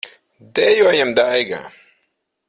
[0.59, 1.59] Dejojam, Daiga!